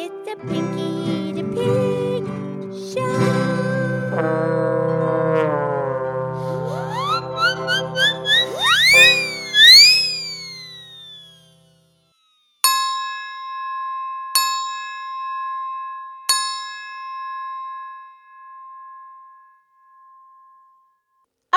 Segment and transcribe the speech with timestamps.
[0.00, 2.22] It's a Pinky the Pig
[2.94, 3.02] show.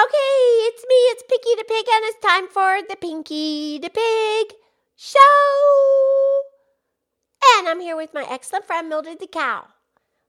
[0.01, 0.33] Okay,
[0.65, 4.55] it's me, it's Pinky the Pig, and it's time for the Pinky the Pig
[4.95, 6.50] show.
[7.61, 9.67] And I'm here with my excellent friend Mildred the Cow.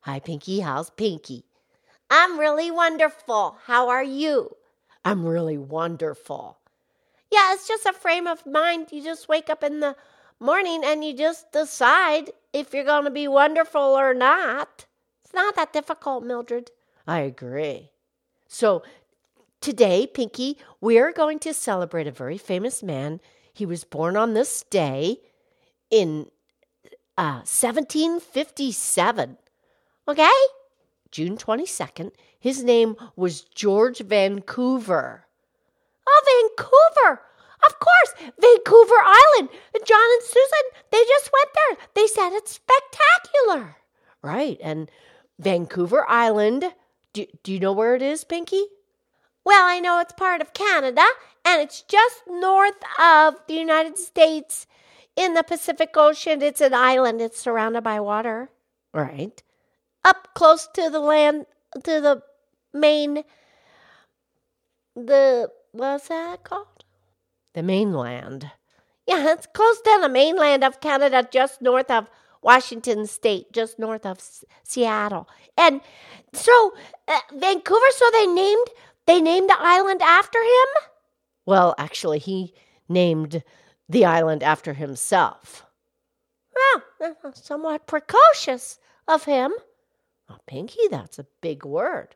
[0.01, 0.61] Hi, Pinky.
[0.61, 1.47] How's Pinky?
[2.11, 3.57] I'm really wonderful.
[3.65, 4.55] How are you?
[5.02, 6.59] I'm really wonderful.
[7.30, 8.88] Yeah, it's just a frame of mind.
[8.91, 9.97] You just wake up in the
[10.41, 14.85] morning and you just decide if you're going to be wonderful or not.
[15.24, 16.71] It's not that difficult, Mildred.
[17.07, 17.93] I agree.
[18.46, 18.83] So,
[19.62, 23.23] today, Pinky, we're going to celebrate a very famous man.
[23.55, 25.21] He was born on this day
[25.91, 26.27] in
[27.19, 29.39] uh, 1757.
[30.09, 30.30] Okay?
[31.10, 32.13] June 22nd.
[32.38, 35.27] His name was George Vancouver.
[36.09, 37.23] Oh, Vancouver!
[37.65, 39.49] Of course, Vancouver Island.
[39.85, 41.87] John and Susan, they just went there.
[41.95, 43.77] They said it's spectacular.
[44.23, 44.90] Right, and
[45.38, 46.73] Vancouver Island,
[47.13, 48.65] do, do you know where it is, Pinky?
[49.45, 51.05] Well, I know it's part of Canada,
[51.45, 54.66] and it's just north of the United States
[55.16, 56.43] in the Pacific Ocean.
[56.43, 58.51] It's an island, it's surrounded by water.
[58.93, 59.43] Right.
[60.05, 61.46] Up close to the land,
[61.85, 62.23] to the
[62.73, 63.24] main,
[64.94, 66.84] the, what's that called?
[67.55, 68.50] The mainland.
[69.06, 72.09] Yeah, it's close to the mainland of Canada, just north of
[72.43, 75.28] Washington State, just north of S- Seattle.
[75.56, 75.81] And
[76.33, 76.72] so,
[77.09, 78.66] uh, Vancouver, so they named
[79.06, 80.69] they named the island after him?
[81.44, 82.55] Well, actually, he
[82.88, 83.43] named
[83.88, 85.66] the island after himself.
[87.00, 88.78] Well, somewhat precocious
[89.09, 89.53] of him.
[90.31, 92.15] Oh, Pinky, that's a big word.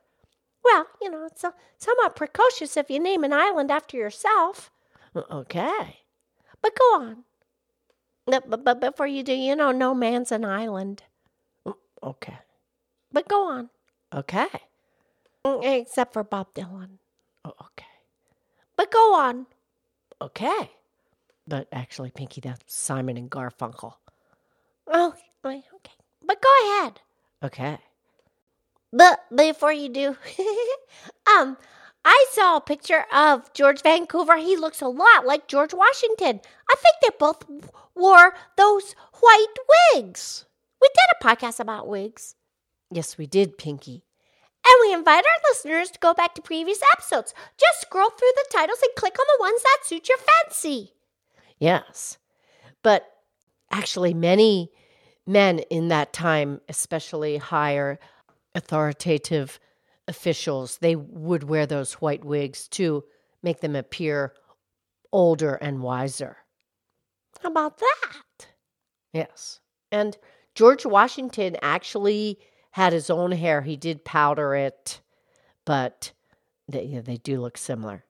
[0.64, 4.70] Well, you know, it's a, somewhat precocious if you name an island after yourself.
[5.14, 6.00] Okay.
[6.62, 7.24] But go on.
[8.26, 11.02] But, but, before you do, you know, no man's an island.
[12.02, 12.38] Okay.
[13.12, 13.70] But go on.
[14.12, 14.48] Okay.
[15.44, 16.98] Except for Bob Dylan.
[17.46, 17.86] Okay.
[18.76, 19.46] But go on.
[20.20, 20.70] Okay.
[21.48, 23.94] But actually, Pinky, that's Simon and Garfunkel.
[24.88, 25.14] Oh,
[25.44, 25.62] okay.
[26.24, 27.00] But go ahead.
[27.42, 27.78] Okay.
[28.92, 30.16] But before you do,
[31.30, 31.56] um,
[32.04, 34.36] I saw a picture of George Vancouver.
[34.36, 36.40] He looks a lot like George Washington.
[36.70, 37.44] I think they both
[37.94, 39.54] wore those white
[39.94, 40.44] wigs.
[40.80, 42.34] We did a podcast about wigs.
[42.90, 44.04] Yes, we did, Pinky.
[44.66, 47.34] And we invite our listeners to go back to previous episodes.
[47.56, 50.92] Just scroll through the titles and click on the ones that suit your fancy.
[51.58, 52.18] Yes.
[52.82, 53.04] But
[53.70, 54.70] actually, many
[55.26, 57.98] men in that time, especially higher
[58.54, 59.58] authoritative
[60.08, 63.04] officials, they would wear those white wigs to
[63.42, 64.34] make them appear
[65.12, 66.38] older and wiser.
[67.42, 68.46] How about that?
[69.12, 69.60] Yes.
[69.90, 70.16] And
[70.54, 72.38] George Washington actually
[72.70, 73.62] had his own hair.
[73.62, 75.00] He did powder it,
[75.64, 76.12] but
[76.68, 78.04] they, yeah, they do look similar.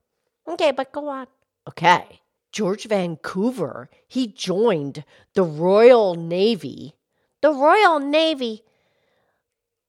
[0.49, 1.27] Okay, but go on.
[1.69, 2.21] Okay.
[2.57, 6.95] George Vancouver, he joined the Royal Navy.
[7.43, 8.63] The Royal Navy.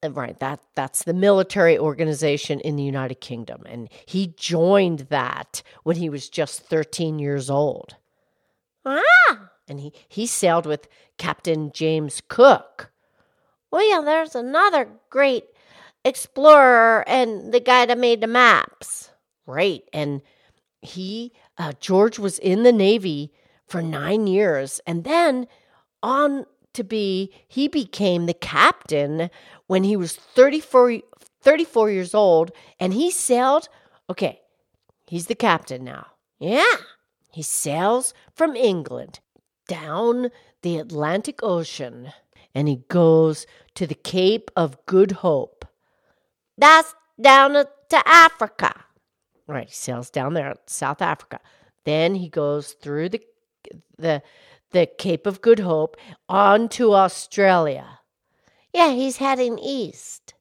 [0.04, 5.64] uh, Right, that that's the military organization in the United Kingdom and he joined that
[5.84, 7.96] when he was just 13 years old.
[8.86, 12.92] Ah, and he he sailed with Captain James Cook.
[13.72, 15.46] Well, yeah, there's another great
[16.04, 19.10] explorer and the guy that made the maps.
[19.46, 19.84] Right.
[19.94, 20.22] And
[20.82, 23.34] he, uh, George was in the Navy
[23.68, 25.48] for nine years and then
[26.02, 29.30] on to be, he became the captain
[29.66, 31.00] when he was 34,
[31.42, 33.68] 34 years old and he sailed.
[34.10, 34.42] Okay.
[35.08, 36.08] He's the captain now.
[36.40, 36.76] Yeah.
[37.32, 39.20] He sails from England
[39.68, 40.30] down
[40.62, 42.12] the Atlantic Ocean
[42.54, 43.46] and he goes
[43.76, 45.66] to the Cape of Good Hope.
[46.58, 48.87] That's down to Africa.
[49.48, 51.40] Right, he sails down there, South Africa.
[51.86, 53.22] Then he goes through the
[53.98, 54.22] the
[54.72, 55.96] the Cape of Good Hope
[56.28, 58.00] on to Australia.
[58.74, 60.34] Yeah, he's heading east.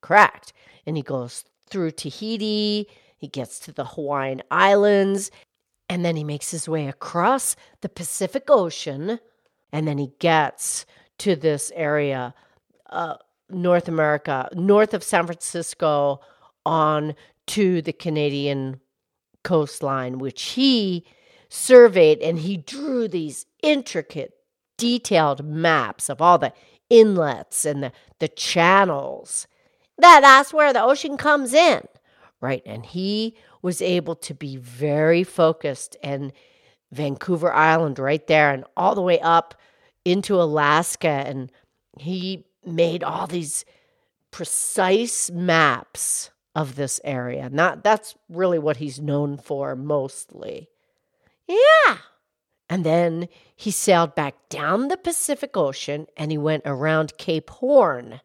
[0.00, 0.52] Correct.
[0.84, 5.30] And he goes through Tahiti, he gets to the Hawaiian Islands,
[5.88, 9.20] and then he makes his way across the Pacific Ocean,
[9.72, 10.84] and then he gets
[11.18, 12.34] to this area,
[12.90, 13.14] uh,
[13.48, 16.20] North America, north of San Francisco,
[16.66, 17.14] on
[17.48, 18.80] to the Canadian
[19.42, 21.04] coastline, which he
[21.48, 24.32] surveyed and he drew these intricate,
[24.78, 26.52] detailed maps of all the
[26.88, 29.46] inlets and the, the channels.
[29.98, 31.82] That, that's where the ocean comes in,
[32.40, 32.62] right?
[32.64, 36.32] And he was able to be very focused and
[36.90, 39.54] Vancouver Island right there and all the way up
[40.04, 41.08] into Alaska.
[41.08, 41.50] And
[41.98, 43.64] he made all these
[44.30, 47.48] precise maps of this area.
[47.50, 50.68] Not that's really what he's known for mostly.
[51.46, 51.98] Yeah.
[52.68, 58.20] And then he sailed back down the Pacific Ocean and he went around Cape Horn.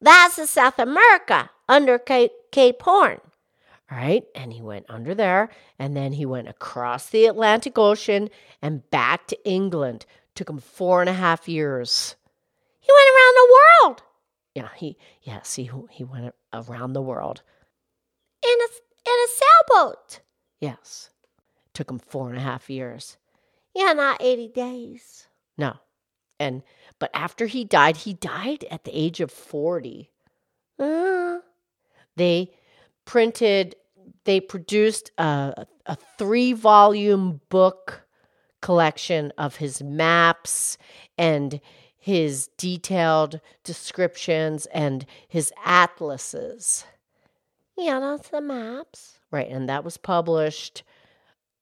[0.00, 3.20] That's the South America under Cape, Cape Horn.
[3.90, 4.24] All right.
[4.34, 8.30] And he went under there and then he went across the Atlantic Ocean
[8.62, 10.06] and back to England.
[10.34, 12.16] Took him four and a half years.
[12.80, 14.02] He went around the world.
[14.54, 17.42] Yeah, he yes, he he went around the world.
[18.42, 20.20] In a in a sailboat.
[20.60, 21.10] Yes.
[21.72, 23.16] Took him four and a half years.
[23.74, 25.26] Yeah, not eighty days.
[25.58, 25.74] No.
[26.38, 26.62] And
[26.98, 30.10] but after he died, he died at the age of forty.
[30.78, 31.38] Uh,
[32.16, 32.52] they
[33.04, 33.76] printed
[34.24, 38.06] they produced a, a three volume book
[38.62, 40.78] collection of his maps
[41.18, 41.60] and
[42.04, 46.84] his detailed descriptions and his atlases.
[47.78, 49.20] Yeah, that's the maps.
[49.30, 50.82] Right, and that was published.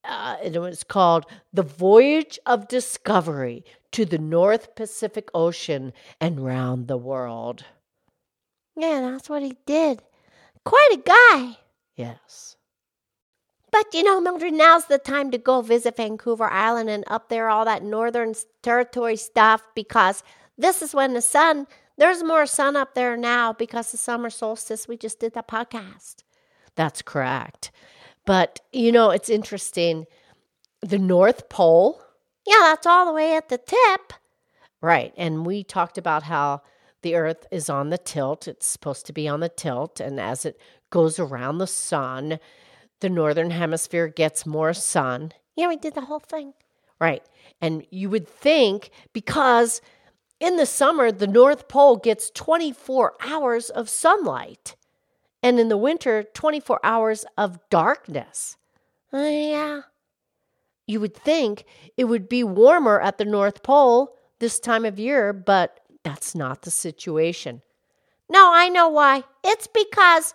[0.03, 6.89] Uh, it was called The Voyage of Discovery to the North Pacific Ocean and Round
[6.89, 7.65] the World.
[8.75, 10.03] Yeah, that's what he did.
[10.65, 11.59] Quite a guy.
[11.94, 12.56] Yes.
[13.72, 17.48] But you know, Mildred, now's the time to go visit Vancouver Island and up there,
[17.48, 20.22] all that Northern Territory stuff, because
[20.56, 21.66] this is when the sun,
[21.96, 24.86] there's more sun up there now because the summer solstice.
[24.86, 26.16] We just did the podcast.
[26.76, 27.72] That's correct.
[28.24, 30.04] But, you know, it's interesting.
[30.80, 32.00] The North Pole,
[32.46, 34.12] yeah, that's all the way at the tip.
[34.80, 35.12] Right.
[35.16, 36.62] And we talked about how
[37.02, 38.46] the Earth is on the tilt.
[38.46, 39.98] It's supposed to be on the tilt.
[39.98, 40.60] And as it
[40.90, 42.38] goes around the sun,
[43.02, 45.32] the northern hemisphere gets more sun.
[45.54, 46.54] Yeah, we did the whole thing.
[46.99, 47.22] Right.
[47.60, 49.82] And you would think because
[50.40, 54.75] in the summer, the North Pole gets 24 hours of sunlight,
[55.43, 58.56] and in the winter, 24 hours of darkness.
[59.12, 59.81] Uh, yeah.
[60.87, 61.64] You would think
[61.96, 66.62] it would be warmer at the North Pole this time of year, but that's not
[66.62, 67.62] the situation.
[68.28, 69.25] No, I know why.
[69.44, 70.34] It's because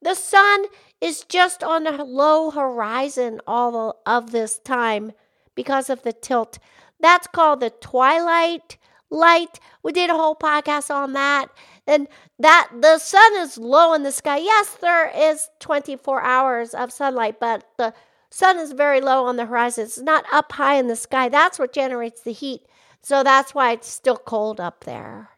[0.00, 0.64] the sun
[1.02, 5.12] is just on the low horizon all of this time
[5.54, 6.58] because of the tilt.
[7.00, 8.78] That's called the twilight
[9.10, 9.58] light.
[9.82, 11.48] We did a whole podcast on that.
[11.86, 12.06] And
[12.38, 14.38] that the sun is low in the sky.
[14.38, 17.92] Yes, there is 24 hours of sunlight, but the
[18.30, 19.84] sun is very low on the horizon.
[19.84, 21.28] It's not up high in the sky.
[21.28, 22.62] That's what generates the heat.
[23.02, 25.30] So that's why it's still cold up there.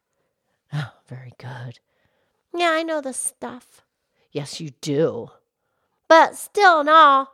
[0.72, 1.80] Oh, very good.
[2.54, 3.82] Yeah, I know the stuff.
[4.30, 5.30] Yes, you do.
[6.08, 7.28] But still, no.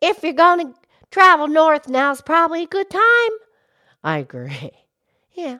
[0.00, 0.78] If you're going to
[1.10, 3.30] travel north, now's probably a good time.
[4.02, 4.70] I agree.
[5.34, 5.58] Yeah.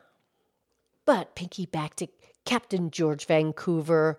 [1.07, 2.09] But Pinky, back to
[2.45, 4.19] Captain George Vancouver,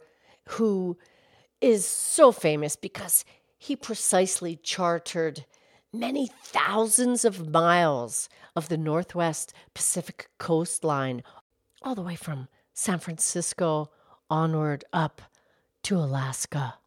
[0.52, 0.98] who
[1.60, 3.26] is so famous because
[3.58, 5.46] he precisely chartered
[5.92, 11.24] many thousands of miles of the Northwest Pacific coastline,
[11.82, 13.92] all the way from San Francisco
[14.30, 15.22] onward up
[15.84, 16.79] to Alaska.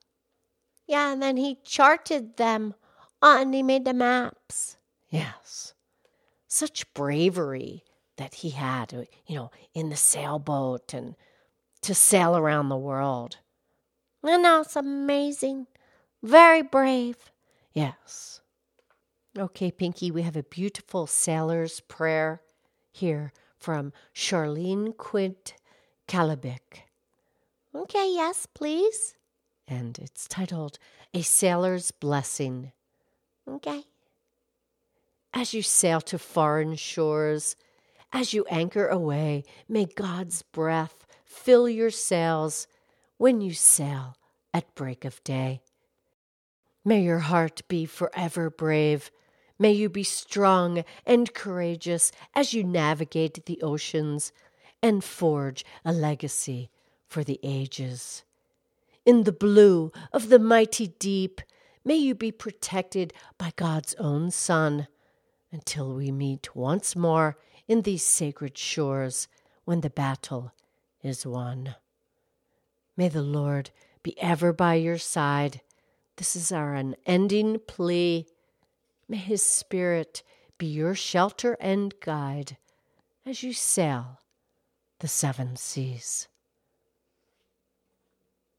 [0.86, 2.74] Yeah, and then he charted them
[3.20, 4.76] and he made the maps.
[5.08, 5.74] Yes.
[6.48, 7.84] Such bravery
[8.16, 11.14] that he had, uh, you know, in the sailboat and
[11.82, 13.38] to sail around the world.
[14.22, 15.66] And it's amazing.
[16.22, 17.16] Very brave.
[17.72, 18.40] Yes.
[19.36, 22.42] Okay, Pinky, we have a beautiful sailor's prayer
[22.90, 25.54] here from Charlene Quint
[26.06, 26.82] Calabic.
[27.74, 29.14] Okay, yes, please.
[29.66, 30.78] And it's titled
[31.14, 32.72] A Sailor's Blessing.
[33.48, 33.84] Okay.
[35.34, 37.56] As you sail to foreign shores,
[38.12, 42.66] as you anchor away, may God's breath fill your sails
[43.16, 44.16] when you sail
[44.52, 45.62] at break of day.
[46.84, 49.10] May your heart be forever brave.
[49.58, 54.32] May you be strong and courageous as you navigate the oceans
[54.82, 56.70] and forge a legacy
[57.06, 58.24] for the ages.
[59.04, 61.40] In the blue of the mighty deep,
[61.84, 64.86] may you be protected by God's own Son
[65.50, 69.26] until we meet once more in these sacred shores
[69.64, 70.52] when the battle
[71.02, 71.74] is won.
[72.96, 73.70] May the Lord
[74.02, 75.62] be ever by your side.
[76.16, 78.26] This is our unending plea.
[79.08, 80.22] May His Spirit
[80.58, 82.56] be your shelter and guide
[83.26, 84.20] as you sail
[85.00, 86.28] the seven seas.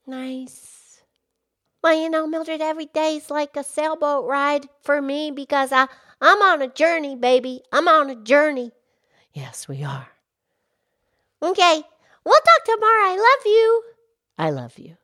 [0.06, 1.02] Nice.
[1.84, 5.88] Well, you know, Mildred, every day is like a sailboat ride for me because I,
[6.22, 7.62] I'm on a journey, baby.
[7.72, 8.72] I'm on a journey.
[9.34, 10.08] Yes, we are.
[11.42, 11.84] Okay,
[12.24, 13.06] we'll talk tomorrow.
[13.06, 13.84] I love you.
[14.38, 14.96] I love you.